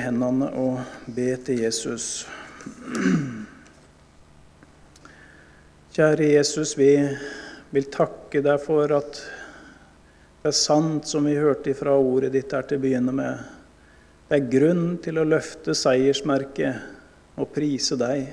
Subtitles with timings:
[0.00, 2.26] hendene og be til Jesus.
[5.94, 6.92] Kjære Jesus, vi
[7.74, 9.20] vil takke deg for at
[10.44, 13.44] det er sant som vi hørte fra ordet ditt her til å begynne med.
[14.28, 18.32] Det er grunn til å løfte seiersmerket og prise deg.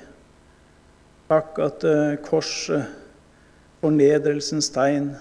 [1.30, 2.98] Takk at eh, korset,
[3.80, 5.12] fornedrelsens tegn,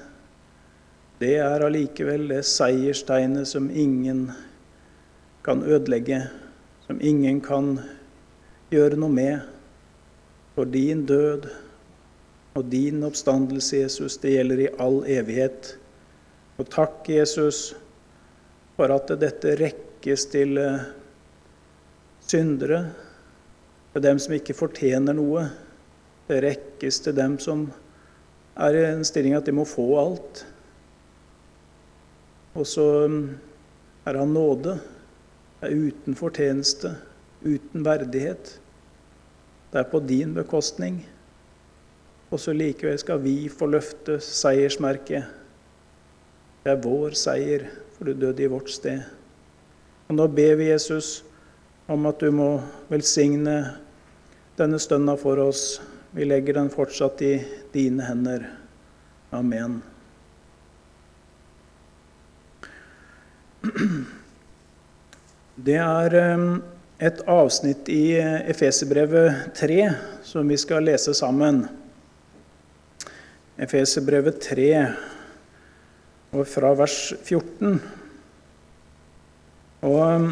[1.21, 4.31] det er allikevel det seierstegnet som ingen
[5.43, 6.21] kan ødelegge,
[6.87, 7.79] som ingen kan
[8.71, 9.39] gjøre noe med.
[10.55, 11.47] For din død
[12.53, 15.75] og din oppstandelse, Jesus, det gjelder i all evighet.
[16.59, 17.71] Og takk, Jesus,
[18.75, 20.83] for at dette rekkes til eh,
[22.27, 22.83] syndere,
[23.93, 25.47] til dem som ikke fortjener noe.
[26.27, 27.65] Det rekkes til dem som
[28.61, 30.43] er i en stilling at de må få alt.
[32.51, 33.21] Og så mm,
[34.05, 34.75] er han nåde.
[35.61, 36.95] Er uten fortjeneste,
[37.45, 38.59] uten verdighet.
[39.71, 41.03] Det er på din bekostning.
[42.31, 45.23] Og så likevel skal vi få løfte seiersmerket.
[46.63, 49.01] Det er vår seier, for du døde i vårt sted.
[50.07, 51.23] Og nå ber vi Jesus
[51.91, 53.57] om at du må velsigne
[54.57, 55.81] denne stønna for oss.
[56.11, 57.33] Vi legger den fortsatt i
[57.73, 58.49] dine hender.
[59.31, 59.81] Amen.
[65.61, 66.53] Det er ehm,
[66.97, 69.75] et avsnitt i eh, Efeserbrevet 3
[70.25, 71.59] som vi skal lese sammen.
[73.61, 74.69] Efeserbrevet 3,
[76.33, 77.77] og fra vers 14.
[79.85, 80.31] Og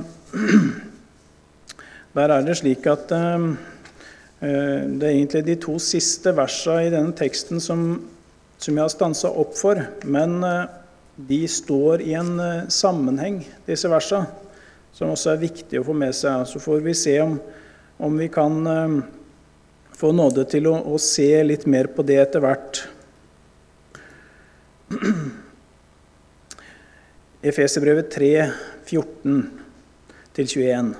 [2.18, 3.52] der er det slik at ehm,
[4.42, 7.90] eh, det er egentlig de to siste versene i denne teksten som,
[8.58, 9.86] som jeg har stansa opp for.
[10.10, 10.62] Men eh,
[11.30, 12.38] de står i en
[12.72, 14.49] sammenheng, disse versene
[14.96, 16.48] som også er viktig å få med seg.
[16.50, 17.34] Så får vi se om,
[17.98, 19.00] om vi kan uh,
[20.00, 22.74] få nåde til å, å, se litt mer på det etter hvert.
[27.52, 28.52] Efeserbrevet 3,
[28.90, 30.94] 14-21.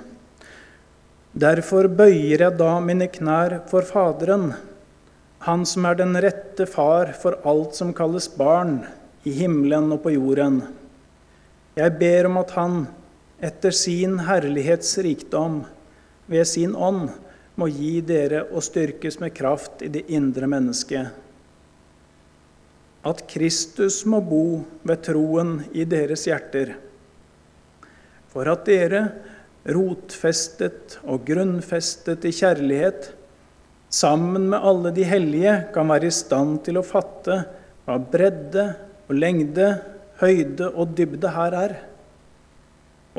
[1.30, 4.52] Derfor bøyer jeg da mine knær for Faderen,
[5.40, 8.82] Han som er den rette far for alt som kalles barn,
[9.24, 10.58] i himmelen og på jorden.
[11.78, 12.82] Jeg ber om at Han,
[13.40, 15.62] etter sin herlighets rikdom
[16.30, 17.08] ved sin ånd,
[17.56, 21.10] må gi dere å styrkes med kraft i det indre mennesket.
[23.04, 24.44] At Kristus må bo
[24.86, 26.76] ved troen i deres hjerter,
[28.30, 29.02] for at dere,
[29.66, 33.10] rotfestet og grunnfestet i kjærlighet,
[33.90, 37.42] sammen med alle de hellige, kan være i stand til å fatte
[37.84, 38.68] hva bredde
[39.08, 39.72] og lengde,
[40.20, 41.78] høyde og dybde her er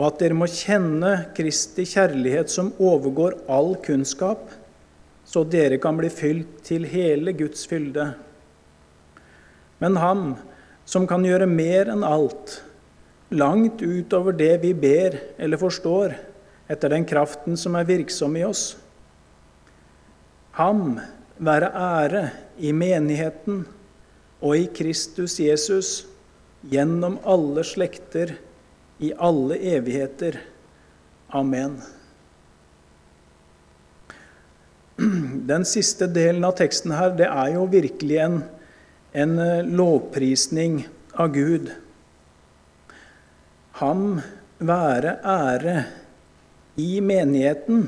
[0.01, 4.47] og at dere må kjenne Kristi kjærlighet som overgår all kunnskap,
[5.22, 8.07] så dere kan bli fylt til hele Guds fylde.
[9.78, 10.25] Men Ham
[10.90, 12.57] som kan gjøre mer enn alt,
[13.29, 16.17] langt utover det vi ber eller forstår,
[16.66, 18.72] etter den kraften som er virksom i oss.
[20.57, 20.97] Ham
[21.38, 22.23] være ære
[22.57, 23.67] i menigheten
[24.41, 26.00] og i Kristus Jesus
[26.73, 28.34] gjennom alle slekter
[29.01, 30.39] i alle evigheter.
[31.28, 31.81] Amen.
[35.51, 38.35] Den siste delen av teksten her, det er jo virkelig en,
[39.17, 40.84] en eh, lovprisning
[41.17, 41.72] av Gud.
[43.81, 44.22] Ham
[44.61, 45.78] være ære
[46.78, 47.88] i menigheten.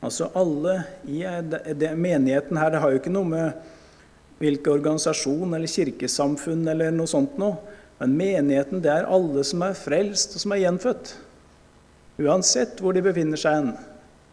[0.00, 3.74] Altså alle i eh, det, menigheten her, det har jo ikke noe med
[4.40, 7.76] hvilken organisasjon eller kirkesamfunn eller noe sånt noe.
[7.98, 11.14] Men menigheten, det er alle som er frelst og som er gjenfødt.
[12.22, 13.72] Uansett hvor de befinner seg hen.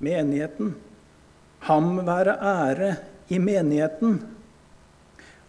[0.05, 0.75] Menigheten.
[1.65, 2.91] Ham være ære
[3.33, 4.19] i menigheten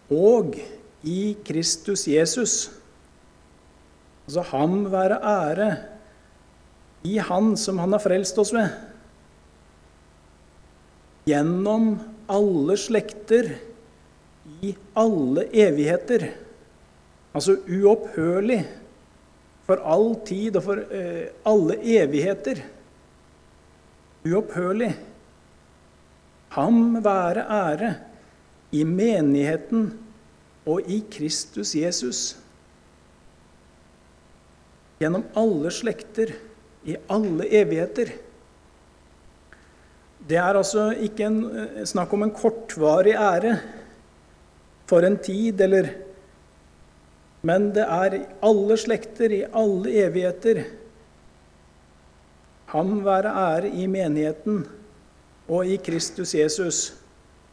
[0.09, 0.55] og
[1.03, 2.55] i Kristus Jesus.
[4.25, 5.69] Altså ham være ære
[7.07, 8.71] i Han som Han har frelst oss ved.
[11.27, 11.97] Gjennom
[12.31, 13.53] alle slekter,
[14.63, 16.29] i alle evigheter.
[17.37, 18.63] Altså uopphørlig
[19.67, 22.63] for all tid og for eh, alle evigheter.
[24.25, 24.89] Uopphørlig.
[26.55, 27.91] Ham være ære
[28.73, 29.91] i menigheten
[30.65, 32.21] og i Kristus Jesus.
[34.97, 36.33] Gjennom alle slekter,
[36.87, 38.15] i alle evigheter.
[40.27, 43.59] Det er altså ikke en, eh, snakk om en kortvarig ære
[44.89, 46.06] for en tid eller
[47.45, 50.63] men det er i alle slekter, i alle evigheter.
[52.73, 54.65] Ham være ære i menigheten
[55.47, 56.79] og i Kristus Jesus.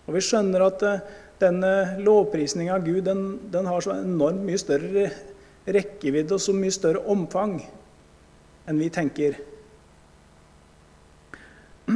[0.07, 1.03] Og vi skjønner at eh,
[1.43, 1.73] denne
[2.03, 5.09] lovprisninga av Gud den, den, har så enormt mye større
[5.65, 7.59] rekkevidde og så mye større omfang
[8.69, 9.39] enn vi tenker.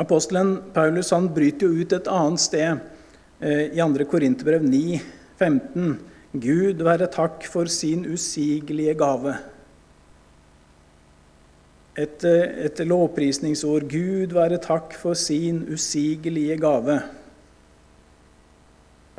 [0.00, 2.70] Apostelen Paulus han bryter jo ut et annet sted
[3.42, 4.06] eh, i 2.
[4.10, 5.00] Korinterbrev 9,
[5.40, 6.09] 15.
[6.30, 9.32] Gud være takk for sin usigelige gave
[11.98, 13.88] et, et lovprisningsord.
[13.90, 17.00] Gud være takk for sin usigelige gave.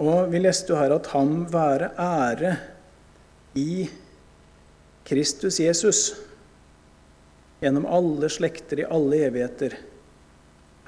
[0.01, 2.55] Og vi leste jo her at ham være ære
[3.59, 3.89] i
[5.05, 6.01] Kristus Jesus
[7.61, 9.75] gjennom alle slekter i alle evigheter.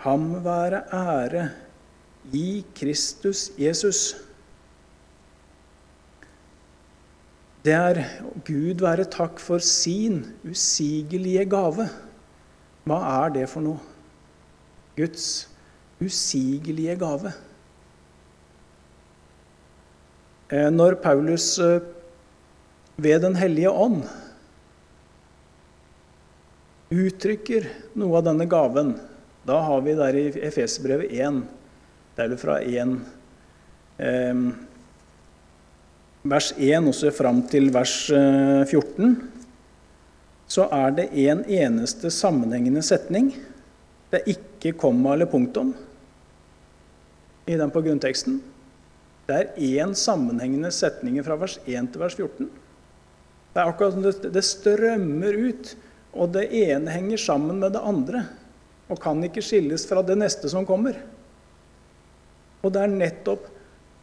[0.08, 1.50] Ham være ære
[2.32, 4.16] i Kristus Jesus.
[7.64, 8.02] Det er
[8.44, 11.86] Gud være takk for sin usigelige gave.
[12.84, 13.80] Hva er det for noe?
[14.98, 15.48] Guds
[16.04, 17.32] usigelige gave.
[20.52, 21.80] Eh, når Paulus eh,
[23.00, 24.04] ved Den hellige ånd
[26.94, 27.66] uttrykker
[27.98, 28.92] noe av denne gaven,
[29.48, 31.40] da har vi der i Efesbrevet 1,
[32.14, 32.94] det er vel fra 1
[34.04, 34.44] eh,
[36.24, 39.14] vers 1 og så fram til vers 14, eh,
[40.48, 43.32] så er det en eneste sammenhengende setning.
[44.12, 45.74] Det er ikke komma eller punktum
[47.50, 48.40] i den på grunnteksten.
[49.28, 52.50] Det er én sammenhengende setning fra vers 1 til vers 14.
[53.54, 55.74] Det er akkurat som det, det strømmer ut,
[56.14, 58.26] og det ene henger sammen med det andre
[58.92, 60.98] og kan ikke skilles fra det neste som kommer.
[62.62, 63.48] Og det er nettopp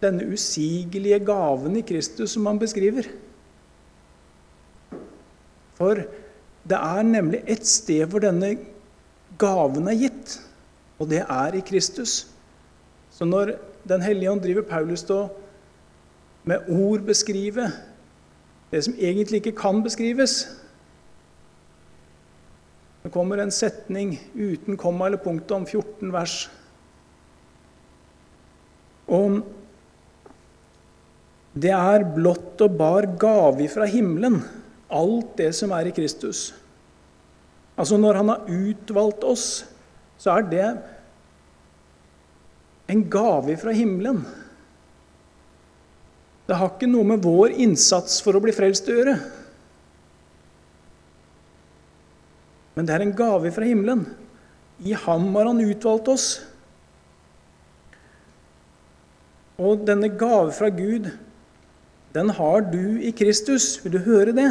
[0.00, 3.08] denne usigelige gaven i Kristus som han beskriver.
[5.76, 6.02] For
[6.68, 8.54] det er nemlig et sted hvor denne
[9.40, 10.38] gaven er gitt,
[11.00, 12.26] og det er i Kristus.
[13.10, 13.56] Så når
[13.88, 15.30] Den hellige ånd driver Paulus til
[16.44, 17.70] med ord beskrive
[18.70, 20.44] det som egentlig ikke kan beskrives
[23.02, 26.50] Det kommer en setning uten komma eller punktum, 14 vers.
[29.08, 29.40] Og
[31.54, 34.38] det er blått og bar gave fra himmelen,
[34.90, 36.50] alt det som er i Kristus.
[37.80, 39.64] Altså Når han har utvalgt oss,
[40.20, 40.68] så er det
[42.90, 44.22] en gave fra himmelen.
[46.46, 49.14] Det har ikke noe med vår innsats for å bli frelst å gjøre.
[52.74, 54.04] Men det er en gave fra himmelen.
[54.82, 56.28] I ham har han utvalgt oss.
[59.60, 61.10] Og denne gave fra Gud
[62.14, 63.78] den har du i Kristus.
[63.84, 64.50] Vil du høre det?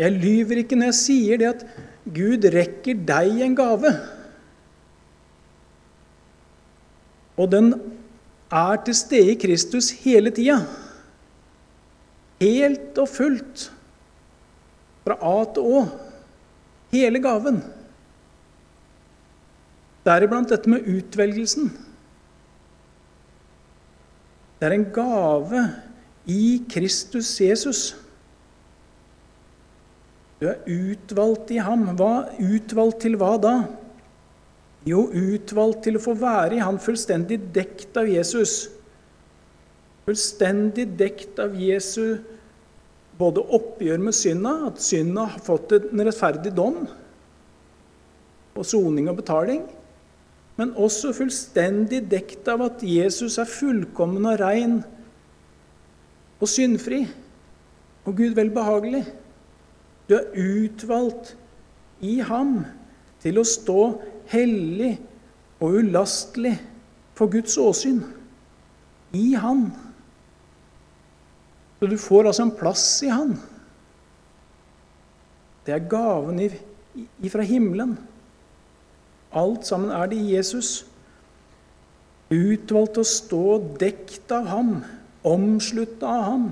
[0.00, 1.66] Jeg lyver ikke når jeg sier det at
[2.16, 3.92] Gud rekker deg en gave.
[7.36, 7.74] Og den
[8.52, 10.58] er til stede i Kristus hele tida.
[12.42, 13.68] Helt og fullt.
[15.04, 15.84] Fra A til Å.
[16.92, 17.62] Hele gaven.
[20.06, 21.70] Deriblant dette med utvelgelsen.
[24.62, 25.60] Det er en gave
[26.30, 27.80] i Kristus Jesus.
[30.38, 31.82] Du er utvalgt i ham.
[31.98, 33.56] Hva, utvalgt til hva da?
[34.86, 38.68] Jo, utvalgt til å få være i han fullstendig dekt av Jesus.
[40.06, 42.22] Fullstendig dekt av Jesu
[43.18, 46.84] både oppgjør med synda, at synda har fått en rettferdig dom
[48.52, 49.66] og soning og betaling,
[50.62, 54.76] men også fullstendig dekt av at Jesus er fullkommen og rein
[56.38, 57.00] og syndfri
[58.06, 59.02] og Gud velbehagelig.
[60.06, 61.32] Du er utvalgt
[61.98, 62.60] i ham
[63.22, 63.80] til å stå
[64.30, 64.92] hellig
[65.58, 66.54] og ulastelig
[67.18, 67.98] for Guds åsyn.
[69.12, 69.66] I Han.
[71.78, 73.34] Så du får altså en plass i Han.
[75.66, 76.38] Det er gaven
[77.22, 77.98] ifra himmelen.
[79.32, 80.82] Alt sammen er det i Jesus.
[82.32, 84.74] Utvalgt å stå dekt av ham,
[85.24, 86.46] omslutta av ham,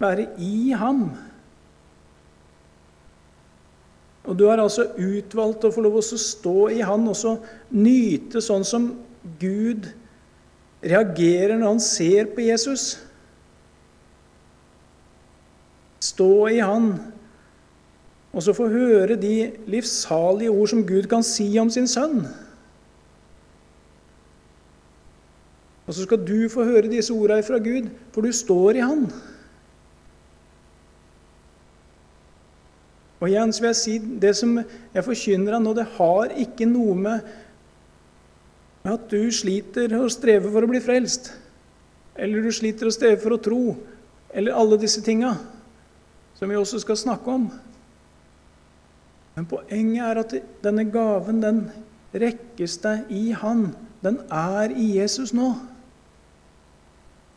[0.00, 1.08] være i ham.
[4.28, 7.38] Og du har altså utvalgt å få lov til å stå i Han og så
[7.72, 8.90] nyte sånn som
[9.40, 9.88] Gud
[10.84, 12.90] reagerer når han ser på Jesus.
[16.04, 16.92] Stå i Han
[18.38, 22.20] og så få høre de livssalige ord som Gud kan si om sin sønn.
[25.88, 29.08] Og så skal du få høre disse ordene fra Gud, for du står i Han.
[33.18, 36.70] Og igjen så vil jeg si det som jeg forkynner deg nå, det har ikke
[36.70, 37.30] noe med
[38.86, 41.32] at du sliter og strever for å bli frelst,
[42.14, 43.62] eller du sliter og strever for å tro,
[44.30, 45.34] eller alle disse tinga
[46.38, 47.50] som vi også skal snakke om.
[49.38, 50.32] Men poenget er at
[50.64, 51.58] denne gaven, den
[52.10, 53.68] rekkes deg i Han.
[54.02, 55.52] Den er i Jesus nå.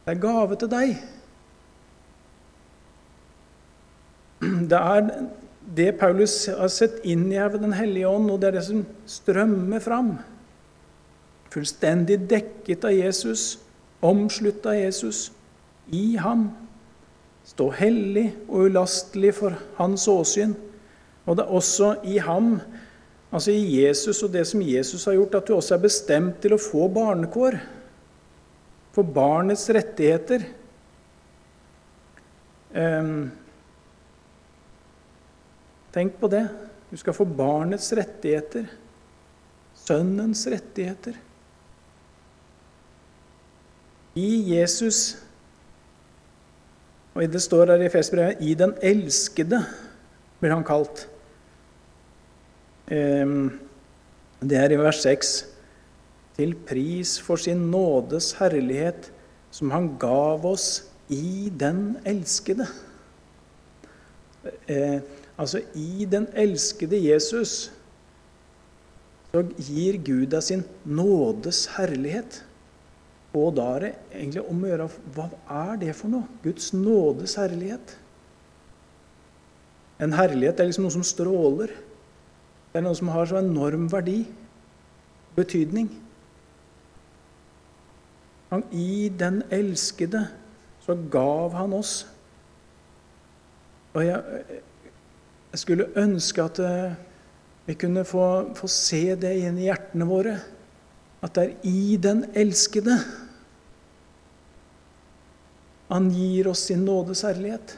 [0.01, 0.95] Det er gave til deg.
[4.41, 5.11] Det er
[5.77, 8.65] det Paulus har sett inn i her ved Den hellige ånd, og det er det
[8.65, 10.15] som strømmer fram.
[11.53, 13.59] Fullstendig dekket av Jesus,
[14.01, 15.21] omslutta av Jesus,
[15.93, 16.49] i ham.
[17.45, 20.57] Stå hellig og ulastelig for hans åsyn.
[21.25, 22.55] Og det er også i ham,
[23.31, 26.55] altså i Jesus og det som Jesus har gjort, at du også er bestemt til
[26.55, 27.59] å få barnekår.
[28.91, 30.43] For barnets rettigheter.
[32.75, 33.29] Um,
[35.95, 36.43] tenk på det.
[36.91, 38.65] Du skal få barnets rettigheter.
[39.85, 41.15] Sønnens rettigheter.
[44.19, 45.21] I Jesus
[47.11, 49.65] Og det står her i Festbrevet 'I den elskede'
[50.39, 51.10] blir han kalt.
[52.91, 55.33] Det er i vers 6.
[56.35, 59.11] Til pris for sin nådes herlighet,
[59.51, 62.67] som han gav oss i den elskede.
[64.67, 64.99] Eh,
[65.37, 67.71] altså, i den elskede Jesus
[69.31, 72.41] så gir Gud deg sin nådes herlighet.
[73.31, 75.29] Og da er det egentlig om å gjøre Hva
[75.69, 76.27] er det for noe?
[76.43, 77.95] Guds nådes herlighet.
[80.03, 81.71] En herlighet er liksom noe som stråler.
[82.71, 84.23] Det er noe som har så enorm verdi,
[85.35, 85.89] betydning.
[88.51, 90.25] Han, I den elskede
[90.83, 92.05] så gav han oss.
[93.93, 94.43] Og jeg,
[95.51, 96.93] jeg skulle ønske at eh,
[97.67, 98.25] vi kunne få,
[98.55, 100.37] få se det inn i hjertene våre.
[101.21, 102.97] At det er i den elskede
[105.91, 107.75] han gir oss sin nådes herlighet.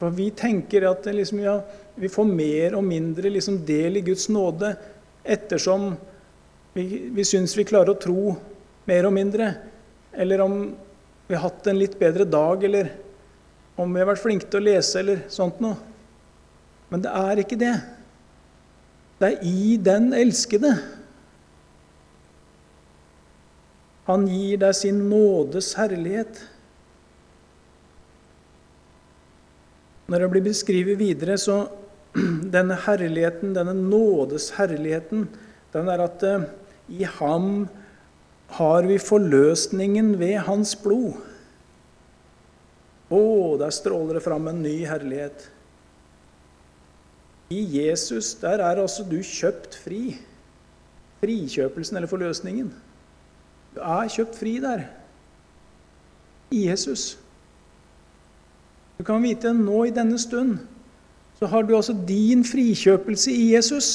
[0.00, 1.58] For Vi tenker at liksom, ja,
[1.94, 4.72] vi får mer og mindre liksom, del i Guds nåde
[5.20, 5.92] ettersom
[6.72, 8.32] vi, vi syns vi klarer å tro
[8.88, 9.50] mer og mindre.
[10.16, 10.56] Eller om
[11.28, 12.94] vi har hatt en litt bedre dag, eller
[13.76, 15.76] om vi har vært flinke til å lese, eller sånt noe.
[16.90, 17.74] Men det er ikke det.
[19.20, 20.72] Det er i den elskede.
[24.08, 26.40] Han gir deg sin nådes herlighet.
[30.10, 31.62] Når det blir beskrevet videre, så
[32.56, 35.28] denne herligheten, denne nådes herligheten,
[35.70, 36.48] den er at uh,
[36.90, 37.68] i ham
[38.58, 41.20] har vi forløsningen ved hans blod.
[43.10, 43.22] Å,
[43.58, 45.46] der stråler det fram en ny herlighet.
[47.50, 50.16] I Jesus der er altså du kjøpt fri.
[51.20, 52.70] Frikjøpelsen eller forløsningen.
[53.74, 54.86] Du er kjøpt fri der.
[56.50, 57.12] I Jesus.
[59.00, 60.58] Du kan vite nå i denne stund
[61.40, 63.86] så har du altså din frikjøpelse i Jesus.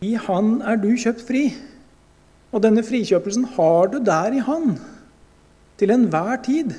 [0.00, 1.42] I Han er du kjøpt fri.
[2.56, 4.78] Og denne frikjøpelsen har du der i Han
[5.76, 6.72] til enhver tid.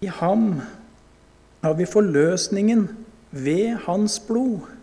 [0.00, 0.60] I ham
[1.62, 2.88] har vi forløsningen
[3.30, 4.77] ved hans blod.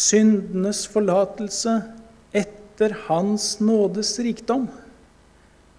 [0.00, 1.76] Syndenes forlatelse
[2.32, 4.68] etter hans nådes rikdom.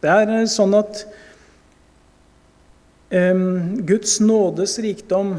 [0.02, 1.04] Det er sånn at
[3.14, 5.36] um, Guds nådes rikdom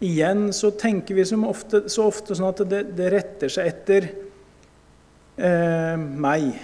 [0.00, 4.06] Igjen så tenker vi ofte, så ofte sånn at det, det retter seg etter
[5.36, 6.54] eh, meg.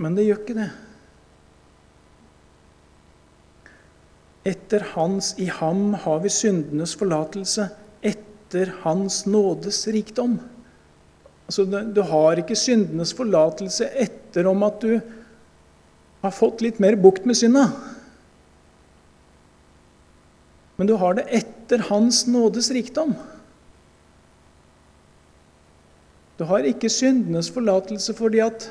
[0.00, 0.70] Men det gjør ikke det.
[4.46, 7.68] Etter hans I ham har vi syndenes forlatelse.
[8.00, 10.38] Etter hans nådes rikdom.
[11.50, 15.00] Altså, du har ikke syndenes forlatelse etter om at du
[16.22, 17.66] har fått litt mer bukt med synda.
[20.80, 23.10] Men du har det etter Hans nådes rikdom.
[26.40, 28.64] Du har ikke syndenes forlatelse fordi at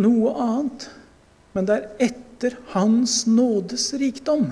[0.00, 0.86] noe annet,
[1.54, 4.48] men det er etter Hans nådes rikdom.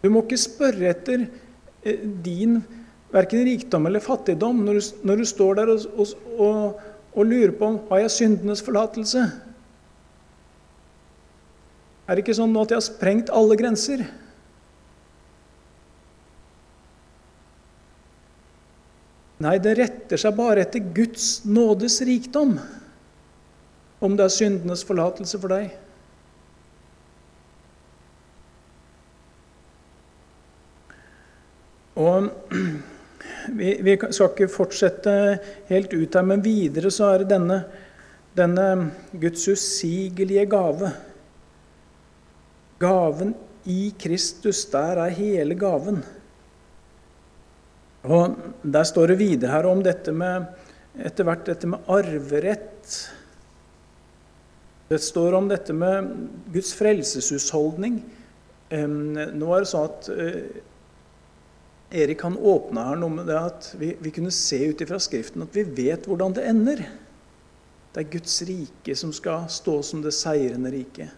[0.00, 1.26] Du må ikke spørre etter
[1.84, 2.62] eh, din
[3.12, 6.80] verken rikdom eller fattigdom når du, når du står der og, og, og,
[7.12, 9.26] og, lurer på om har jeg syndenes forlatelse.
[12.06, 14.06] Er det ikke sånn nå at jeg har sprengt alle grenser?
[19.40, 22.58] Nei, det retter seg bare etter Guds nådes rikdom
[24.00, 25.74] om det er syndenes forlatelse for deg.
[32.00, 32.30] Og
[33.58, 35.12] vi, vi, skal ikke fortsette
[35.68, 37.60] helt ut her, men videre så er det denne,
[38.36, 38.66] denne
[39.12, 40.94] Guds usigelige gave.
[42.80, 43.34] Gaven
[43.68, 46.00] i Kristus, der er hele gaven.
[48.08, 50.48] Og Der står det videre her om dette med
[50.96, 53.19] etter hvert dette med arverett.
[54.90, 56.08] Det står om dette med
[56.50, 58.00] Guds frelseshusholdning.
[58.74, 60.40] Nå er det sånn at eh,
[62.02, 65.46] Erik han åpna her noe med det at vi, vi kunne se ut ifra Skriften
[65.46, 66.82] at vi vet hvordan det ender.
[67.94, 71.14] Det er Guds rike som skal stå som det seirende riket.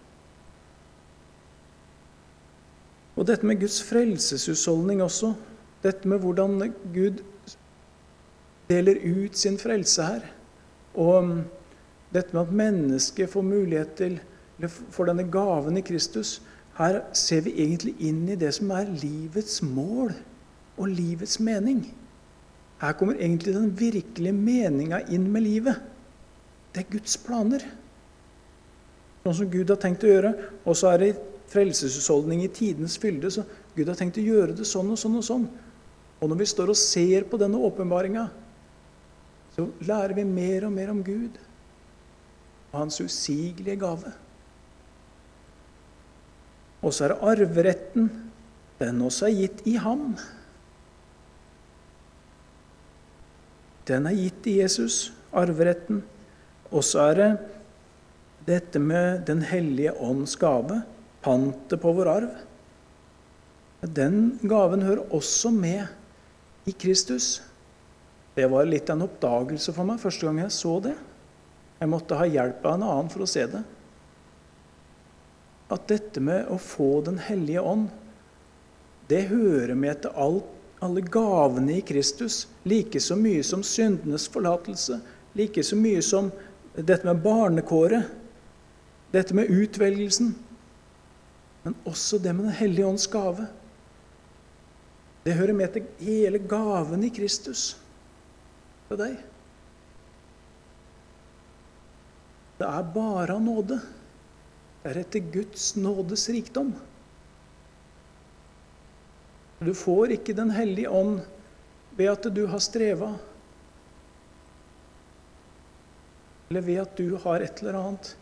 [3.17, 5.33] Og dette med Guds frelseshusholdning også.
[5.81, 6.61] Dette med hvordan
[6.93, 7.25] Gud
[8.69, 10.31] deler ut sin frelse her.
[10.93, 11.33] Og
[12.13, 14.19] dette med at mennesket får mulighet til
[14.59, 16.37] eller får denne gaven i Kristus.
[16.77, 20.13] Her ser vi egentlig inn i det som er livets mål
[20.79, 21.83] og livets mening.
[22.83, 25.83] Her kommer egentlig den virkelige meninga inn med livet.
[26.73, 27.65] Det er Guds planer.
[29.23, 30.33] Sånn som Gud har tenkt å gjøre.
[30.67, 31.11] Og så er det
[31.53, 33.31] frelseshusholdning i tidens fylde.
[33.31, 33.45] Så
[33.77, 35.47] Gud har tenkt å gjøre det sånn og sånn og sånn.
[36.23, 38.29] Og når vi står og ser på denne åpenbaringa,
[39.53, 41.37] så lærer vi mer og mer om Gud
[42.73, 44.13] og hans usigelige gave.
[46.83, 48.09] Og så er det arveretten.
[48.81, 50.17] Den også er gitt i ham.
[53.87, 56.03] Den er gitt i Jesus, arveretten.
[56.73, 57.31] Og så er det
[58.47, 60.83] dette med Den hellige ånds gave,
[61.23, 62.33] pantet på vår arv.
[63.83, 65.87] Den gaven hører også med
[66.67, 67.43] i Kristus.
[68.35, 70.95] Det var litt av en oppdagelse for meg første gang jeg så det.
[71.83, 73.61] Jeg måtte ha hjelp av en annen for å se det.
[75.73, 77.89] At dette med å få Den hellige ånd,
[79.11, 84.97] det hører med til alt alle gavene i Kristus, like så mye som syndenes forlatelse,
[85.39, 86.33] like så mye som
[86.75, 88.09] dette med barnekåret,
[89.15, 90.33] dette med utvelgelsen,
[91.63, 93.47] men også det med Den hellige ånds gave.
[95.23, 97.77] Det hører med til hele gaven i Kristus
[98.89, 99.21] for deg.
[102.63, 103.81] Det er bare av nåde.
[104.83, 106.71] Det er etter Guds nådes rikdom.
[109.63, 111.25] Du får ikke Den hellige ånd
[111.99, 113.13] ved at du har streva,
[116.49, 118.15] eller ved at du har et eller annet.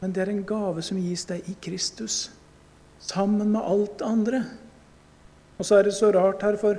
[0.00, 2.28] Men det er en gave som gis deg i Kristus,
[3.00, 4.42] sammen med alt det andre.
[5.58, 6.78] Og så er det så rart her, for,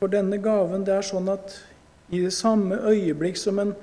[0.00, 1.60] for denne gaven det er sånn at
[2.08, 3.76] i det samme øyeblikk som en,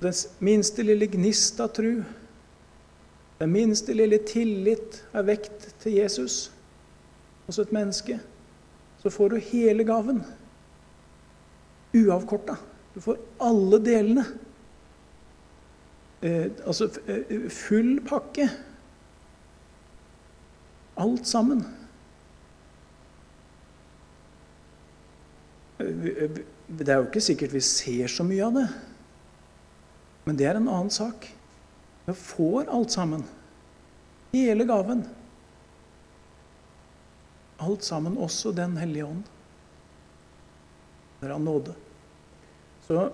[0.00, 2.02] den minste lille gnist av tru,
[3.38, 6.50] den minste lille tillit er vekt til Jesus,
[7.46, 8.18] hos et menneske,
[9.02, 10.22] så får du hele gaven.
[11.94, 12.56] Uavkorta.
[12.94, 14.24] Du får alle delene.
[16.20, 18.48] Eh, altså eh, full pakke.
[20.96, 21.62] Alt sammen.
[25.78, 28.66] Eh, det er jo ikke sikkert vi ser så mye av det,
[30.26, 31.28] men det er en annen sak.
[32.06, 33.22] Vi får alt sammen.
[34.34, 35.04] Hele gaven.
[37.62, 39.22] Alt sammen, også Den hellige ånd.
[41.20, 41.72] Det er av nåde.
[42.86, 43.08] Så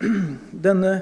[0.68, 0.94] denne,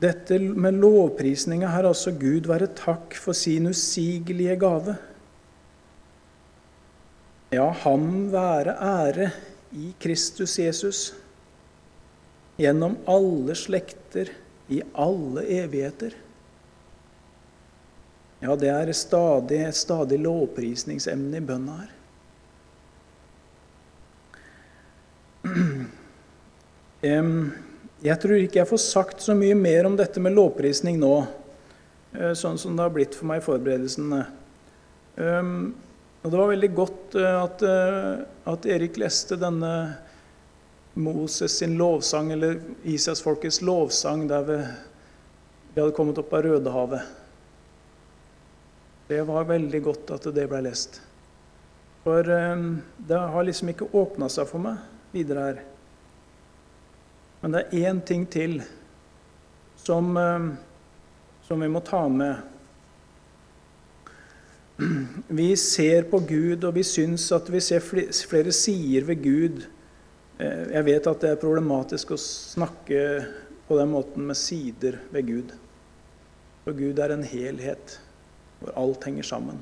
[0.00, 4.96] dette med lovprisninga her, altså Gud være takk for sin usigelige gave.
[7.50, 9.30] Ja, ham være ære
[9.74, 11.00] i Kristus Jesus,
[12.60, 14.28] gjennom alle slekter,
[14.70, 16.12] i alle evigheter.
[18.40, 21.90] Ja, det er stadig, et stadig lovprisningsemne i bønna her.
[28.00, 31.14] Jeg tror ikke jeg får sagt så mye mer om dette med lovprisning nå,
[32.16, 34.20] eh, sånn som det har blitt for meg i forberedelsene.
[36.20, 39.72] Og det var veldig godt eh, at, eh, at Erik leste denne
[40.94, 44.58] Moses sin lovsang, eller Israelsfolkets lovsang, der vi,
[45.74, 47.16] vi hadde kommet opp av Rødehavet.
[49.10, 51.00] Det var veldig godt at det ble lest.
[52.04, 54.82] For eh, det har liksom ikke åpna seg for meg
[55.14, 55.64] videre her.
[57.40, 58.60] Men det er én ting til
[59.80, 60.46] som, eh,
[61.46, 62.46] som vi må ta med.
[65.40, 69.66] Vi ser på Gud, og vi syns at vi ser flere sider ved Gud
[70.40, 73.00] jeg vet at det er problematisk å snakke
[73.68, 75.52] på den måten med sider ved Gud.
[76.64, 77.98] For Gud er en helhet
[78.60, 79.60] hvor alt henger sammen.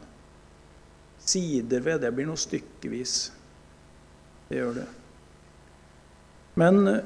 [1.18, 3.16] Sider ved det blir noe stykkevis.
[4.48, 4.86] Det gjør det.
[6.58, 7.04] Men eh,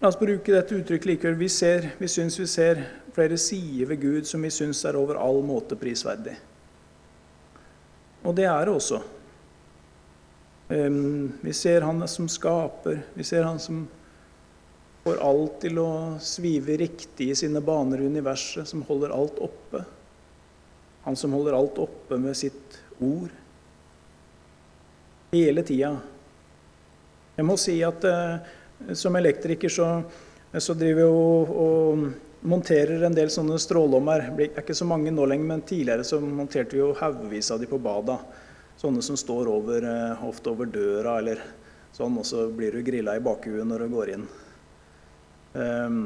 [0.00, 1.38] la oss bruke dette uttrykket likevel.
[1.40, 2.84] Vi, ser, vi syns vi ser
[3.16, 6.36] flere sider ved Gud som vi syns er over all måte prisverdig.
[8.22, 9.02] Og det er det også.
[10.68, 13.00] Um, vi ser Han som skaper.
[13.14, 13.86] Vi ser Han som
[15.04, 19.84] får alt til å svive riktig i sine baner i universet, som holder alt oppe.
[21.06, 23.32] Han som holder alt oppe med sitt ord.
[25.32, 25.94] Hele tida.
[27.38, 29.86] Jeg må si at eh, som elektriker så,
[30.52, 34.28] så driver jeg og, og monterer en del sånne strålommer.
[34.36, 37.62] Det er ikke så mange nå lenger, men tidligere så monterte vi jo haugevis av
[37.62, 38.18] de på bada.
[38.78, 41.42] Sånne som står over, eh, ofte over døra eller
[41.92, 44.26] sånn, og så blir du grilla i bakhuet når du går inn.
[45.58, 46.02] Um,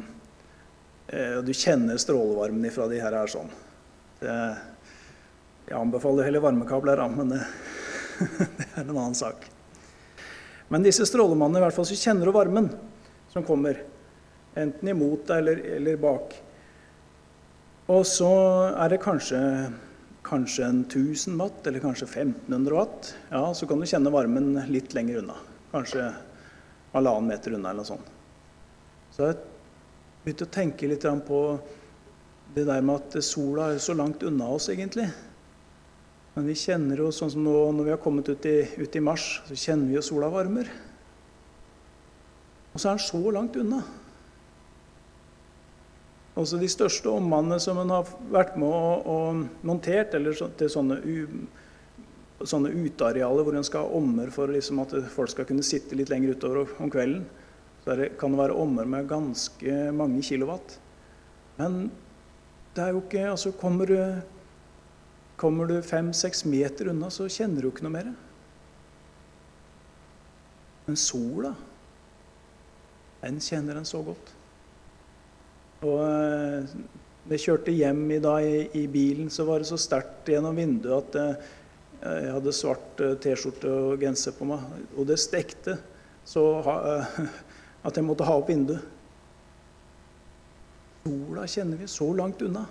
[1.44, 3.50] du kjenner strålevarmen ifra de her er sånn.
[4.22, 4.36] Det,
[5.66, 7.40] jeg anbefaler heller varmekabler, men det,
[8.38, 9.44] det, er en annen sak.
[10.72, 12.70] Men disse strålemannene, i hvert fall så kjenner du varmen
[13.32, 13.82] som kommer.
[14.58, 16.34] Enten imot deg eller, eller bak.
[17.92, 18.32] Og så
[18.70, 19.40] er det kanskje,
[20.22, 23.14] kanskje en 1000 watt, eller kanskje 1500 watt.
[23.30, 25.34] Ja, Så kan du kjenne varmen litt lenger unna.
[25.72, 26.12] Kanskje
[26.92, 28.12] halvannen meter unna, eller noe sånt.
[29.12, 29.36] Så jeg
[30.24, 31.42] begynte å tenke litt på
[32.54, 35.08] det der med at sola er så langt unna oss, egentlig.
[36.34, 39.04] Men vi kjenner jo, sånn som nå når vi har kommet ut i, ut i
[39.04, 40.68] mars, så kjenner vi jo sola varmer.
[42.72, 43.82] Og så er den så langt unna.
[46.38, 50.70] Også de største ommannene som en har vært med og, og montert, eller så, til
[50.72, 51.26] sånne, u,
[52.40, 56.12] sånne utearealer hvor en skal ha ommer for liksom at folk skal kunne sitte litt
[56.12, 57.26] lenger utover om kvelden,
[57.84, 60.78] så det, kan det være ommer med ganske mange kilowatt.
[61.58, 61.90] Men
[62.72, 63.98] det er jo ikke altså Kommer du,
[65.36, 68.12] kommer du fem-seks meter unna, så kjenner du ikke noe mer.
[70.86, 71.52] Men sola,
[73.20, 74.32] den kjenner en så godt.
[75.82, 76.74] Og eh,
[77.26, 80.94] da jeg kjørte hjem i dag i, bilen, så var det så sterkt gjennom vinduet
[80.98, 81.48] at eh,
[82.02, 84.62] jeg hadde svart eh, T-skjorte og genser på meg,
[84.94, 85.76] og det stekte.
[86.26, 86.42] Så
[87.86, 88.84] at jeg måtte ha opp vinduet.
[91.02, 92.62] Sola kjenner vi så langt unna.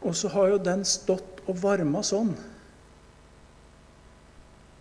[0.00, 2.32] Og så har jo den stått og varma sånn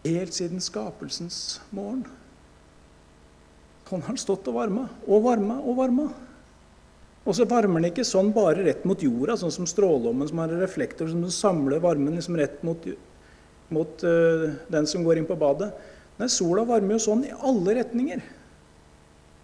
[0.05, 2.05] helt siden skapelsens morgen.
[3.89, 6.07] Sånn har den stått og varma og varma og varma.
[7.29, 10.49] Og så varmer den ikke sånn bare rett mot jorda, sånn som strålommen som har
[10.49, 12.87] en reflektor som samler varmen liksom rett mot,
[13.69, 15.69] mot uh, den som går inn på badet.
[16.17, 18.25] Nei, sola varmer jo sånn i alle retninger.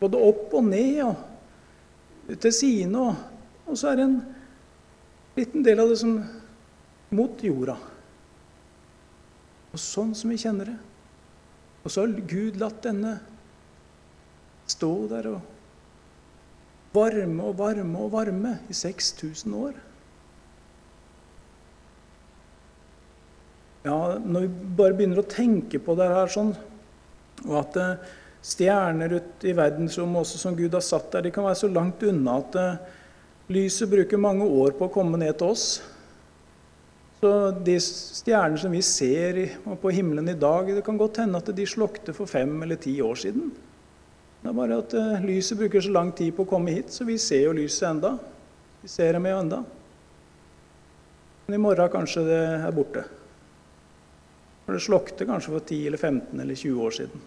[0.01, 3.05] Både opp og ned og til sidene.
[3.05, 4.17] Og, og så er det en
[5.37, 6.17] liten del av det som
[7.13, 7.77] mot jorda.
[9.75, 10.77] Og sånn som vi kjenner det.
[11.85, 13.19] Og så har Gud latt denne
[14.73, 15.54] stå der og
[16.95, 19.75] varme og varme og varme i 6000 år.
[23.85, 26.55] Ja, når vi bare begynner å tenke på det her sånn,
[27.45, 28.13] og at eh,
[28.45, 31.25] stjerner ute i verdensrommet også som Gud har satt der.
[31.25, 33.03] De kan være så langt unna at uh,
[33.53, 35.67] lyset bruker mange år på å komme ned til oss.
[37.21, 37.31] Så
[37.65, 39.39] de stjerner som vi ser
[39.81, 42.93] på himmelen i dag, det kan godt hende at de slukte for fem eller ti
[43.01, 43.49] år siden.
[44.45, 47.01] Det er bare at uh, lyset bruker så lang tid på å komme hit, så
[47.01, 48.11] vi ser jo lyset enda.
[48.83, 49.63] Vi ser dem jo enda.
[51.47, 53.01] Men i morgen kanskje det er borte.
[54.67, 57.25] For det slokte kanskje for 10 eller 15 eller 20 år siden.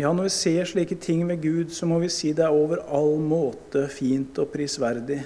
[0.00, 2.80] Ja, når vi ser slike ting ved Gud, så må vi si det er over
[2.96, 5.20] all måte fint og prisverdig.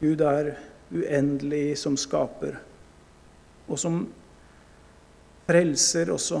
[0.00, 0.54] Gud er
[0.88, 2.62] uendelig som skaper,
[3.68, 4.06] og som
[5.48, 6.40] frelser også.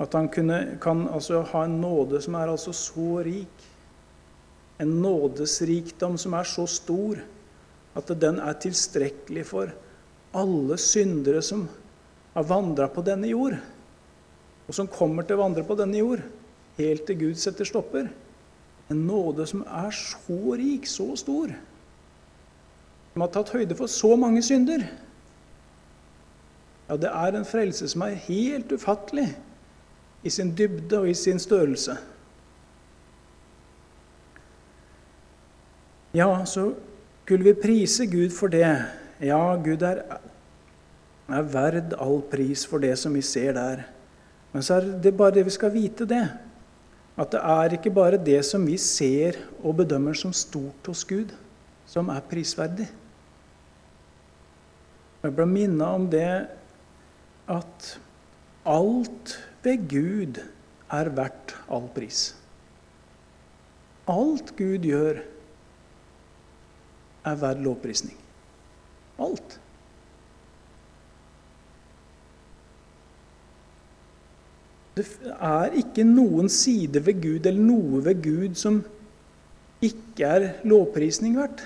[0.00, 3.68] At han kunne, kan altså ha en nåde som er altså så rik.
[4.82, 7.20] En nådesrikdom som er så stor
[7.94, 9.70] at den er tilstrekkelig for
[10.34, 11.68] alle syndere som
[12.34, 13.54] har vandra på denne jord
[14.64, 16.22] og som kommer til å vandre på denne jord,
[16.78, 18.08] helt til Gud setter stopper.
[18.92, 21.52] En nåde som er så rik, så stor,
[23.12, 24.86] som har tatt høyde for så mange synder.
[26.94, 29.26] Ja, det er en frelse som er helt ufattelig
[30.22, 31.96] i sin dybde og i sin størrelse.
[36.14, 36.68] Ja, så
[37.24, 38.68] skulle vi prise Gud for det.
[39.20, 40.04] Ja, Gud er
[41.28, 43.86] er verd all pris for det som vi ser der.
[44.52, 46.28] Men så er det bare det vi skal vite, det.
[47.16, 51.32] At det er ikke bare det som vi ser og bedømmer som stort hos Gud,
[51.86, 52.86] som er prisverdig.
[55.22, 56.46] Jeg ble minnet om det
[57.50, 58.00] at
[58.64, 60.40] alt ved Gud
[60.92, 62.32] er verdt all pris.
[64.08, 65.20] Alt Gud gjør,
[67.24, 68.18] er verdt lovprisning.
[69.18, 69.60] Alt.
[74.94, 78.82] Det er ikke noen side ved Gud eller noe ved Gud som
[79.84, 81.64] ikke er lovprisning verdt.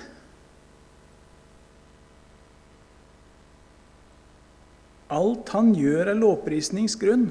[5.09, 7.31] Alt han gjør, er lovprisningsgrunn.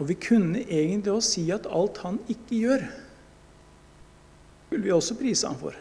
[0.00, 2.84] Og vi kunne egentlig også si at alt han ikke gjør,
[4.66, 5.76] skulle vi også prise ham for.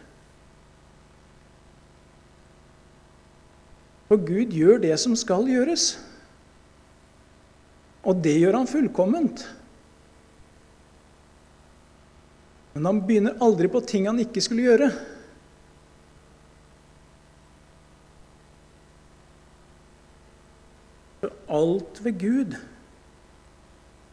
[4.12, 5.94] For Gud gjør det som skal gjøres.
[8.04, 9.46] Og det gjør han fullkomment.
[12.74, 14.92] Men han begynner aldri på ting han ikke skulle gjøre.
[21.22, 22.58] For alt ved Gud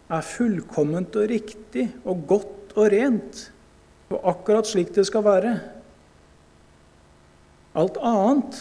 [0.09, 3.43] er fullkomment og riktig og godt og rent,
[4.09, 5.53] og akkurat slik det skal være.
[7.79, 8.61] Alt annet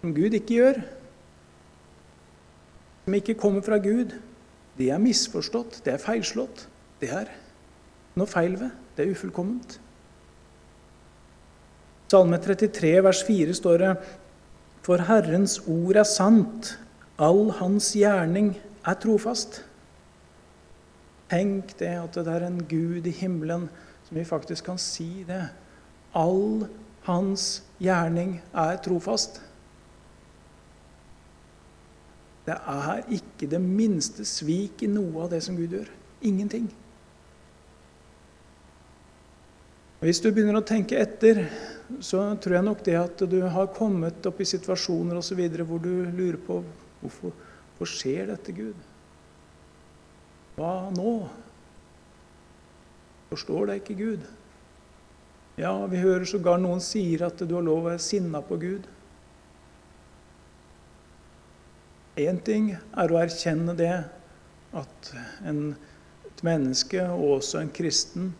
[0.00, 0.80] som Gud ikke gjør,
[3.04, 4.14] som ikke kommer fra Gud,
[4.78, 6.66] det er misforstått, det er feilslått.
[7.02, 7.28] Det er
[8.16, 8.70] noe feil ved.
[8.96, 9.78] Det er ufullkomment.
[12.12, 13.92] Salme 33, vers 4 står det
[14.84, 16.74] For Herrens ord er sant,
[17.18, 18.54] all hans gjerning
[18.86, 19.62] er trofast.
[21.32, 23.68] Tenk det at det er en Gud i himmelen
[24.06, 25.46] som vi faktisk kan si det.
[26.12, 26.66] All
[27.06, 29.40] hans gjerning er trofast.
[32.42, 35.90] Det er ikke det minste svik i noe av det som Gud gjør.
[36.26, 36.66] Ingenting.
[40.02, 41.44] Hvis du begynner å tenke etter,
[42.02, 45.92] så tror jeg nok det at du har kommet opp i situasjoner videre, hvor du
[46.10, 46.58] lurer på
[47.02, 47.34] hvorfor,
[47.76, 48.78] hvorfor skjer dette, Gud?
[50.56, 51.12] Hva nå?
[53.32, 54.24] Forstår deg ikke Gud?
[55.60, 58.88] Ja, vi hører sågar noen sier at du har lov å være sinna på Gud.
[62.20, 63.94] Én ting er å erkjenne det
[64.76, 65.10] at
[65.48, 65.72] en,
[66.28, 68.32] et menneske, og også en kristen,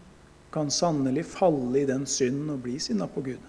[0.52, 3.44] kan sannelig falle i den synden og bli sinna på Gud.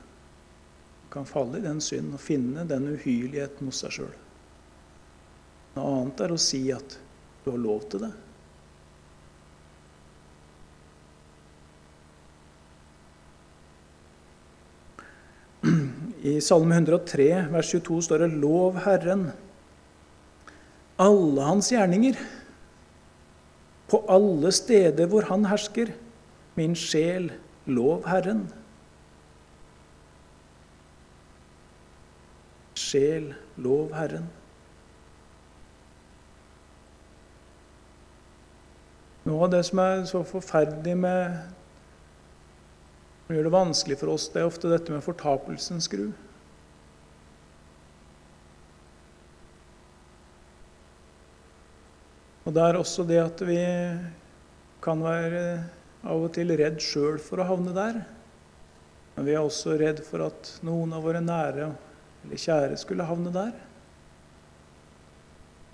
[1.12, 4.14] Kan falle i den synden og finne den uhyrligheten hos seg sjøl.
[5.74, 6.98] Noe annet er å si at
[7.44, 8.12] du har lov til det.
[16.34, 19.32] I Salme 103, vers 22, står det 'Lov Herren'
[20.98, 22.18] alle hans gjerninger.
[23.90, 25.94] På alle steder hvor han hersker.
[26.56, 27.32] Min sjel,
[27.66, 28.46] lov Herren.
[32.78, 34.30] Sjel, lov Herren.
[39.24, 41.38] Noe av det som er så forferdelig med
[43.24, 46.10] Som gjør det vanskelig for oss, det er ofte dette med fortapelsens skru.
[52.44, 53.62] Og det er også det at vi
[54.84, 55.46] kan være
[56.04, 58.02] av og til redd sjøl for å havne der.
[59.16, 61.70] Men vi er også redd for at noen av våre nære
[62.24, 63.54] eller kjære skulle havne der.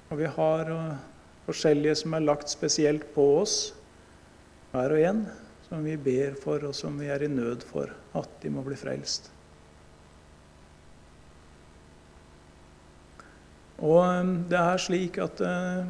[0.10, 1.02] Og vi har uh,
[1.50, 3.58] forskjellige som er lagt spesielt på oss,
[4.72, 5.26] hver og en,
[5.70, 8.78] som vi ber for, og som vi er i nød for at de må bli
[8.80, 9.32] frelst.
[13.80, 15.88] Og um, det er slik at uh,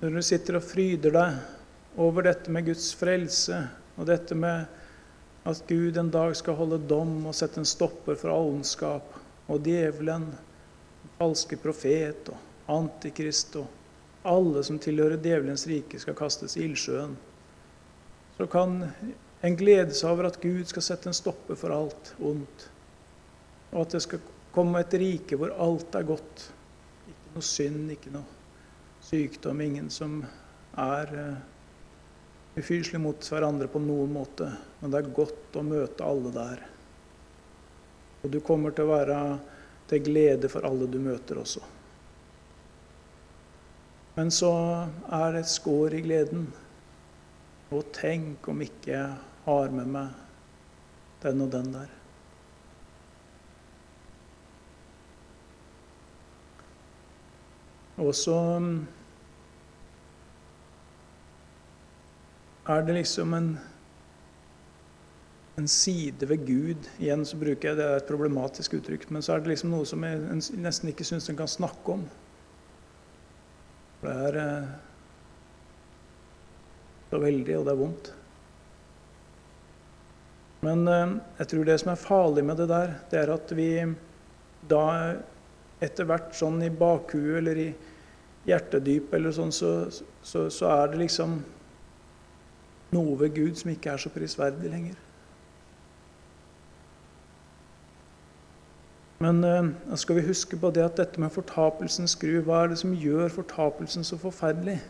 [0.00, 3.60] når du sitter og fryder deg over dette med Guds frelse
[3.94, 4.66] og dette med
[5.46, 9.14] at Gud en dag skal holde dom og sette en stopper for all ondskap
[9.46, 10.26] og djevelen,
[11.20, 13.83] falske profet og antikrist og
[14.24, 17.16] alle som tilhører djevelens rike, skal kastes i ildsjøen,
[18.38, 18.80] så kan
[19.44, 22.68] en glede seg over at Gud skal sette en stopper for alt ondt,
[23.74, 24.22] og at det skal
[24.54, 26.46] komme et rike hvor alt er godt.
[27.10, 30.20] Ikke noe synd, ikke noe sykdom, ingen som
[30.80, 34.48] er uh, ufyselig mot hverandre på noen måte.
[34.80, 36.64] Men det er godt å møte alle der.
[38.24, 39.20] Og du kommer til å være
[39.90, 41.73] til glede for alle du møter også.
[44.14, 44.52] Men så
[45.10, 46.46] er det et skår i gleden.
[47.74, 49.10] Og tenk om ikke jeg
[49.44, 50.22] har med meg
[51.24, 51.92] den og den der.
[57.96, 58.86] Og så mm,
[62.66, 63.52] er det liksom en,
[65.58, 69.34] en side ved Gud Igjen så bruker jeg det er et problematisk uttrykk, men så
[69.34, 70.22] er det liksom noe som jeg
[70.58, 72.06] nesten ikke syns en kan snakke om.
[74.04, 74.64] For det er eh,
[77.08, 78.10] så veldig, og det er vondt.
[80.66, 83.70] Men eh, jeg tror det som er farlig med det der, det er at vi
[84.68, 84.84] da
[85.84, 87.66] etter hvert sånn i bakhuet eller i
[88.44, 89.72] hjertedyp eller sånn, så,
[90.20, 91.38] så, så er det liksom
[92.92, 95.00] noe ved Gud som ikke er så prisverdig lenger.
[99.22, 102.80] Men da skal vi huske på det at dette med fortapelsens gru hva er det
[102.80, 104.80] som gjør fortapelsen så forferdelig?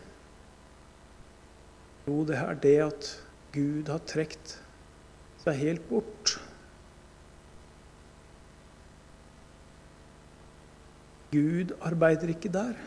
[2.07, 3.11] Jo, det er det at
[3.53, 4.57] Gud har trukket
[5.45, 6.35] seg helt bort.
[11.31, 12.77] Gud arbeider ikke der.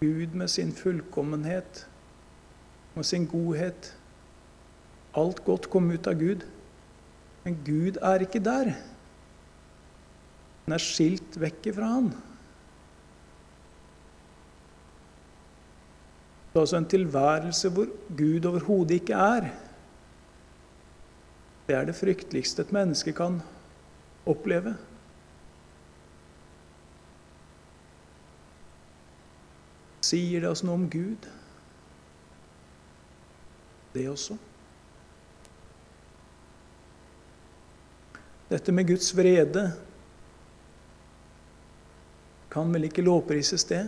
[0.00, 1.86] Gud med sin fullkommenhet
[2.94, 3.92] og sin godhet.
[5.16, 6.44] Alt godt kom ut av Gud.
[7.46, 8.72] Men Gud er ikke der.
[10.66, 12.08] Den er skilt vekk fra han.
[16.50, 17.86] Det er altså en tilværelse hvor
[18.18, 19.46] Gud overhodet ikke er.
[21.68, 23.38] Det er det frykteligste et menneske kan
[24.26, 24.74] oppleve.
[30.02, 31.30] Sier det oss noe om Gud?
[33.94, 34.34] Det også.
[38.50, 39.72] Dette med Guds vrede
[42.50, 43.82] kan vel ikke lovprises, det?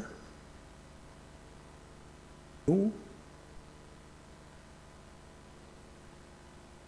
[2.69, 2.91] Jo.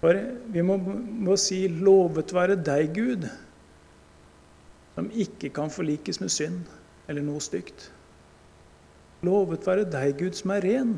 [0.01, 0.19] For
[0.53, 0.77] vi må,
[1.29, 3.29] må si 'lovet være deg, Gud',
[4.95, 6.61] som ikke kan forlikes med synd
[7.09, 7.93] eller noe stygt.
[9.23, 10.95] Lovet være deg, Gud, som er ren.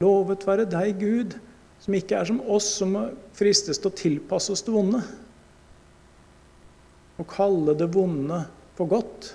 [0.00, 1.36] Lovet være deg, Gud,
[1.86, 2.96] som ikke er som oss, som
[3.38, 4.98] fristes til å tilpasse oss det vonde.
[7.16, 8.40] Å kalle det vonde
[8.74, 9.28] for godt.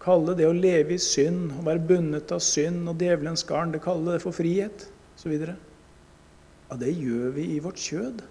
[0.00, 3.82] Kalle det å leve i synd å være bundet av synd og djevelens garn, det
[3.84, 4.86] kalle det for frihet
[5.18, 5.34] osv.
[5.36, 8.24] Ja, det gjør vi i vårt kjød,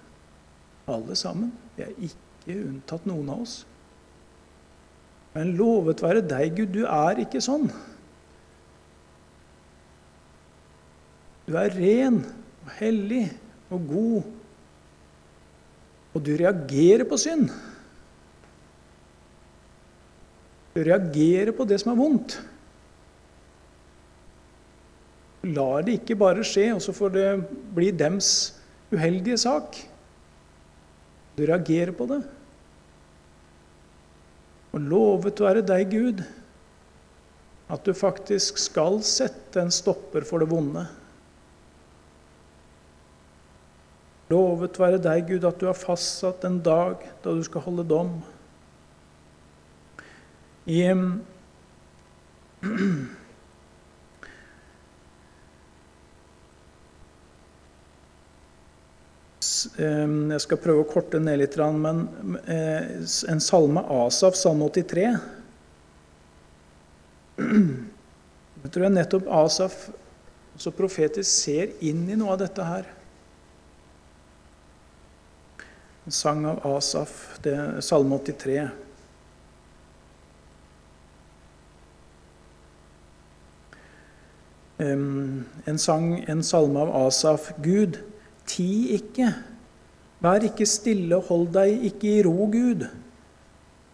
[0.89, 1.53] alle sammen.
[1.77, 3.59] Vi er ikke unntatt noen av oss.
[5.37, 7.69] Men lovet være deg, Gud, du er ikke sånn.
[11.45, 12.23] Du er ren
[12.69, 13.23] og hellig
[13.73, 14.29] og god,
[16.13, 17.49] og du reagerer på synd.
[20.73, 22.37] Du reagerer på det som er vondt.
[25.41, 27.27] Du lar det ikke bare skje, og så får det
[27.73, 28.31] bli dems
[28.93, 29.77] uheldige sak.
[31.37, 32.19] Du reagerer på det.
[34.75, 36.21] Og lovet være deg, Gud,
[37.69, 40.85] at du faktisk skal sette en stopper for det vonde.
[44.29, 48.11] Lovet være deg, Gud, at du har fastsatt en dag da du skal holde dom.
[50.69, 50.83] I
[59.79, 62.03] Jeg skal prøve å korte ned litt, men
[62.45, 65.07] eh, en salme Asaf, salme 83
[68.61, 69.89] Jeg tror jeg nettopp Asaf,
[70.59, 72.98] så profetisk, ser inn i noe av dette her.
[76.09, 77.11] En sang av Asaf,
[77.45, 78.53] det er salme 83.
[84.81, 87.51] En sang, en salme av Asaf.
[87.61, 87.99] Gud,
[88.49, 89.27] Ti ikke.
[90.25, 92.87] Vær ikke stille, hold deg ikke i ro, Gud.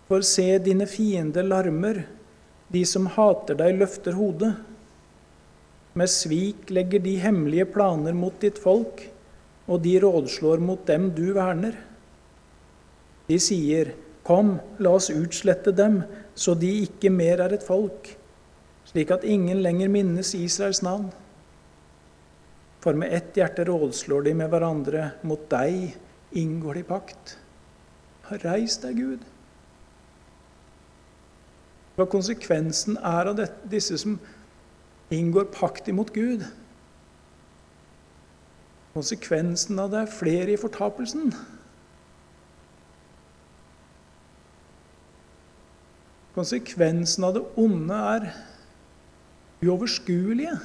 [0.08, 2.00] For se, dine fiender larmer,
[2.72, 4.54] de som hater deg, løfter hodet.
[6.00, 9.04] Med svik legger de hemmelige planer mot ditt folk,
[9.68, 11.76] og de rådslår mot dem du verner.
[13.30, 13.94] De sier,
[14.26, 16.00] Kom, la oss utslette dem,
[16.34, 18.10] så de ikke mer er et folk,
[18.90, 21.12] slik at ingen lenger minnes Israels navn.
[22.82, 25.08] For med ett hjerte rådslår de med hverandre.
[25.26, 25.96] Mot deg
[26.38, 27.36] inngår de pakt.
[28.44, 29.24] Reis deg, Gud.
[31.96, 34.20] Hva konsekvensen er av dette, disse som
[35.14, 36.46] inngår pakt imot Gud.
[38.94, 41.34] Konsekvensen av det er flere i fortapelsen.
[46.36, 48.26] Konsekvensen av det onde er
[49.64, 50.58] uoverskuelige.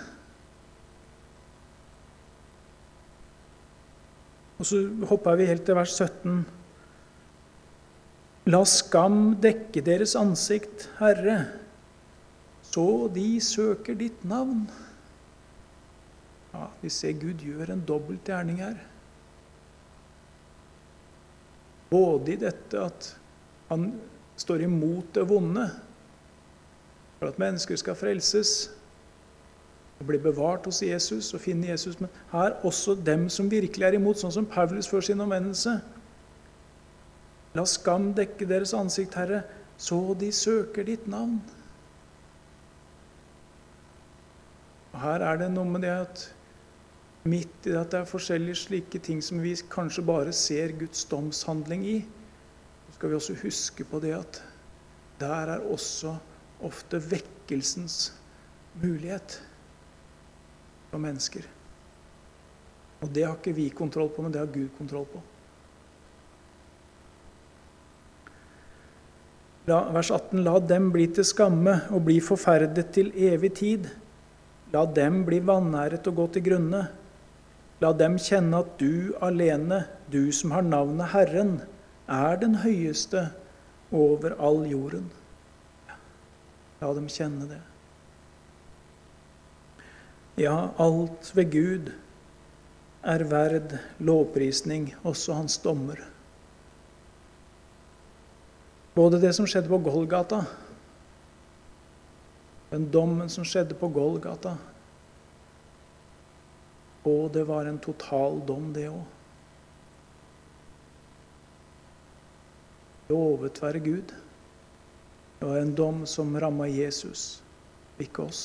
[4.60, 6.42] Og så hopper vi helt til vers 17.
[8.50, 11.38] La skam dekke deres ansikt, Herre,
[12.66, 14.66] så de søker ditt navn.
[16.52, 18.76] Ja, Vi ser Gud gjør en dobbelt gjerning her.
[21.90, 23.14] Både i dette at
[23.70, 23.92] han
[24.40, 25.66] står imot det vonde,
[27.20, 28.70] for at mennesker skal frelses
[30.00, 31.98] og bli bevart hos Jesus og finne Jesus.
[32.00, 35.76] Men her også dem som virkelig er imot, sånn som Paulus før sin omvendelse.
[37.54, 39.42] La skam dekke deres ansikt, Herre,
[39.80, 41.40] så de søker ditt navn.
[44.94, 46.24] Og Her er det noe med det at
[47.28, 51.84] midt i at det er forskjellige slike ting som vi kanskje bare ser Guds domshandling
[51.84, 51.98] i,
[53.00, 54.38] skal vi også huske på det at
[55.16, 56.10] der er også
[56.60, 58.10] ofte vekkelsens
[58.82, 59.38] mulighet
[60.90, 61.46] for mennesker.
[63.00, 65.22] Og det har ikke vi kontroll på, men det har Gud kontroll på.
[69.72, 73.88] La, vers 18.: La dem bli til skamme og bli forferdet til evig tid.
[74.76, 76.86] La dem bli vanæret og gå til grunne.
[77.80, 81.60] La dem kjenne at du alene, du som har navnet Herren,
[82.10, 83.28] er den høyeste
[83.94, 85.08] over all jorden.
[86.80, 87.60] La dem kjenne det.
[90.40, 91.90] Ja, alt ved Gud
[93.04, 96.00] er verd lovprisning, også hans dommer.
[98.96, 100.42] Både det som skjedde på Golgata,
[102.70, 104.56] den dommen som skjedde på Golgata,
[107.06, 109.19] og det var en total dom, det òg.
[113.10, 114.14] Lovet være Gud.
[115.40, 117.42] Det var en dom som ramma Jesus,
[117.98, 118.42] ikke oss.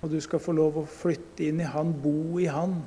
[0.00, 2.78] Og du skal få lov å flytte inn i Han, bo i Han.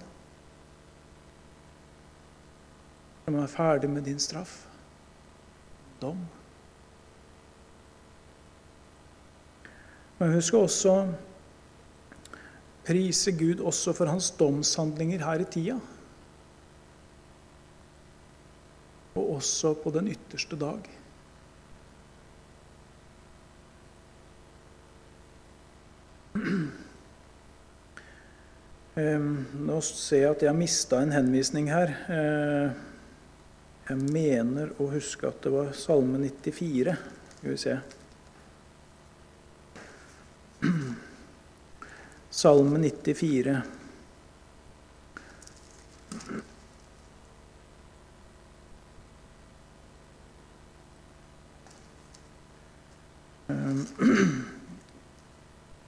[3.23, 4.63] Når man er ferdig med din straff.
[6.01, 6.25] Dom.
[10.19, 10.97] Men husk også
[12.83, 15.79] prise Gud også for hans domshandlinger her i tida.
[19.13, 20.89] Og også på den ytterste dag.
[29.67, 31.89] Nå ser jeg at jeg mista en henvisning her.
[32.13, 32.69] Eh,
[33.89, 36.93] jeg mener å huske at det var Salme 94.
[37.37, 37.75] Skal vi se.
[42.43, 43.82] Salme 94.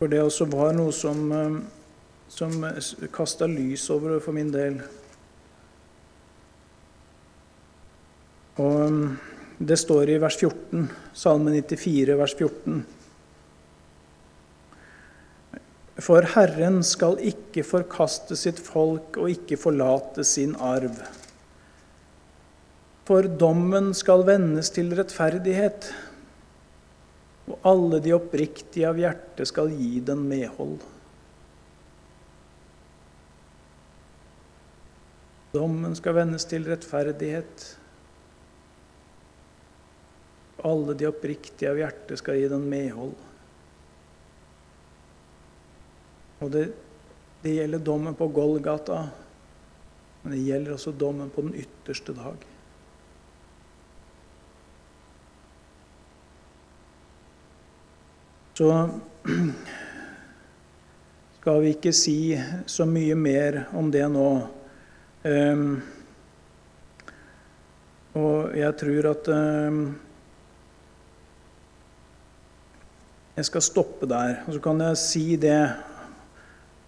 [0.05, 1.53] For det også var noe som, eh,
[2.29, 2.51] som
[3.09, 4.75] kasta lys over det for min del.
[8.61, 9.15] Og eh,
[9.57, 10.85] det står i vers 14,
[11.17, 12.85] Salme 94, vers 14.
[16.05, 21.01] For Herren skal ikke forkaste sitt folk og ikke forlate sin arv.
[23.09, 25.95] For dommen skal vendes til rettferdighet
[27.45, 30.79] og alle de oppriktige av hjerte skal gi den medhold.
[35.53, 37.67] Dommen skal vendes til rettferdighet.
[40.65, 43.13] Alle de oppriktige av hjerte skal gi den medhold.
[46.43, 46.65] Og det,
[47.45, 49.05] det gjelder dommen på Golgata,
[50.23, 52.41] men det gjelder også dommen på den ytterste dag.
[58.55, 58.89] Så
[61.39, 62.19] skal vi ikke si
[62.71, 64.29] så mye mer om det nå.
[65.25, 65.73] Um,
[68.15, 69.81] og jeg tror at um,
[73.35, 74.37] Jeg skal stoppe der.
[74.47, 75.59] Og så kan jeg si det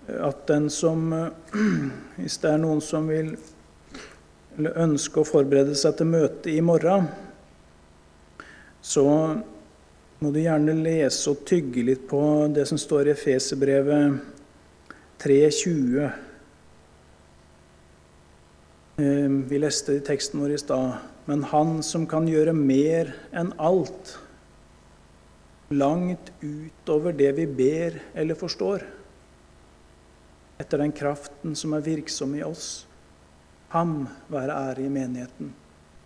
[0.08, 1.12] at den som
[2.22, 3.36] Hvis det er noen som vil
[4.58, 7.12] ønsker å forberede seg til møtet i morgen,
[8.82, 9.04] så
[10.20, 14.18] må du gjerne lese og tygge litt på det som står i Efeserbrevet
[15.22, 16.08] 3.20.
[18.98, 20.96] Eh, vi leste teksten vår i stad.
[21.30, 24.16] Men Han som kan gjøre mer enn alt,
[25.70, 28.86] langt utover det vi ber eller forstår,
[30.58, 32.88] etter den kraften som er virksom i oss,
[33.76, 35.52] ham være ære i menigheten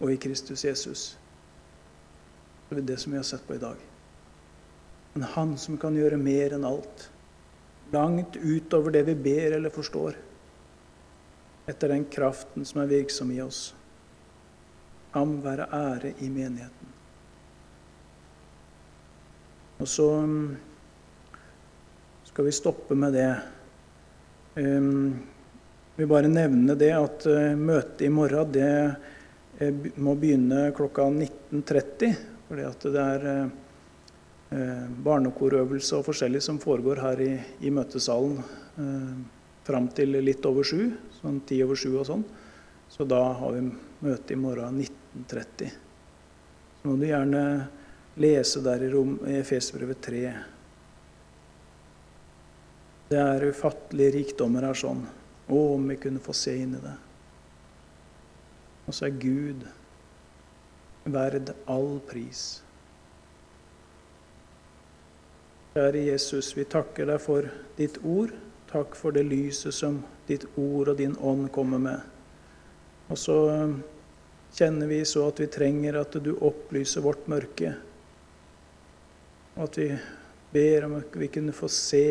[0.02, 1.06] og i Kristus Jesus.
[2.68, 3.91] Det er det som vi har sett på i dag.
[5.14, 7.10] Men Han som kan gjøre mer enn alt,
[7.92, 10.16] langt utover det vi ber eller forstår,
[11.68, 13.74] etter den kraften som er virksom i oss.
[15.12, 16.92] Ham være ære i menigheten.
[19.82, 20.56] Og så mm,
[22.30, 23.32] skal vi stoppe med det.
[24.56, 25.20] Um,
[25.96, 28.70] vil bare nevne det at uh, møtet i morgen det
[29.60, 32.14] uh, må begynne klokka 19.30.
[32.48, 33.52] Fordi at det er uh,
[34.52, 37.32] barnekorøvelse og forskjellig som foregår her i,
[37.64, 39.14] i møtesalen eh,
[39.64, 40.90] fram til litt over sju.
[41.22, 42.26] Sånn ti over sju og sånn.
[42.92, 43.70] Så da har vi
[44.04, 45.72] møte i morgen 1930.
[46.82, 47.44] Så må du gjerne
[48.20, 50.24] lese der i, rom, i Efesbrevet 3.
[53.12, 55.06] Det er ufattelige rikdommer her sånn.
[55.52, 56.98] Å, om vi kunne få se inn i det.
[58.88, 59.64] Og så er Gud
[61.08, 62.60] verd all pris.
[65.72, 67.46] Kjære Jesus, vi takker deg for
[67.78, 68.34] ditt ord.
[68.68, 72.02] Takk for det lyset som ditt ord og din ånd kommer med.
[73.08, 73.38] Og så
[74.52, 77.72] kjenner vi så at vi trenger at du opplyser vårt mørke.
[79.56, 79.90] Og at vi
[80.52, 82.04] ber om at vi kunne få se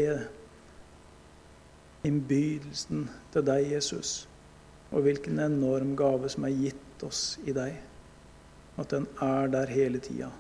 [2.09, 4.23] innbydelsen til deg, Jesus,
[4.89, 7.77] og hvilken enorm gave som er gitt oss i deg.
[8.81, 10.33] At den er der hele tida.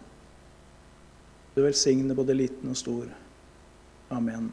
[1.54, 3.08] Du velsigne både liten og stor.
[4.10, 4.52] Amen.